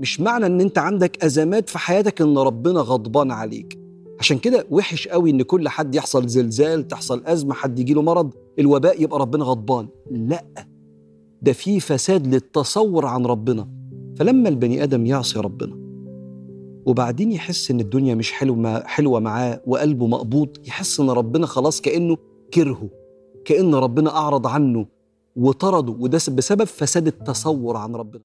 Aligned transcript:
مش 0.00 0.20
معنى 0.20 0.46
إن 0.46 0.60
أنت 0.60 0.78
عندك 0.78 1.24
أزمات 1.24 1.68
في 1.68 1.78
حياتك 1.78 2.20
إن 2.22 2.38
ربنا 2.38 2.80
غضبان 2.80 3.30
عليك. 3.30 3.78
عشان 4.20 4.38
كده 4.38 4.66
وحش 4.70 5.08
قوي 5.08 5.30
إن 5.30 5.42
كل 5.42 5.68
حد 5.68 5.94
يحصل 5.94 6.26
زلزال 6.26 6.88
تحصل 6.88 7.22
أزمة 7.26 7.54
حد 7.54 7.78
يجيله 7.78 8.02
مرض 8.02 8.30
الوباء 8.58 9.02
يبقى 9.02 9.18
ربنا 9.18 9.44
غضبان. 9.44 9.88
لأ 10.10 10.44
ده 11.42 11.52
في 11.52 11.80
فساد 11.80 12.26
للتصور 12.26 13.06
عن 13.06 13.26
ربنا. 13.26 13.68
فلما 14.16 14.48
البني 14.48 14.82
آدم 14.82 15.06
يعصي 15.06 15.38
ربنا 15.40 15.76
وبعدين 16.86 17.32
يحس 17.32 17.70
إن 17.70 17.80
الدنيا 17.80 18.14
مش 18.14 18.32
حلوة 18.32 18.86
حلوة 18.86 19.20
معاه 19.20 19.60
وقلبه 19.66 20.06
مقبوض 20.06 20.48
يحس 20.66 21.00
إن 21.00 21.10
ربنا 21.10 21.46
خلاص 21.46 21.80
كأنه 21.80 22.16
كرهه 22.54 22.88
كأن 23.44 23.74
ربنا 23.74 24.10
أعرض 24.16 24.46
عنه 24.46 24.86
وطرده 25.36 25.92
وده 25.92 26.18
بسبب 26.28 26.64
فساد 26.64 27.06
التصور 27.06 27.76
عن 27.76 27.94
ربنا. 27.96 28.22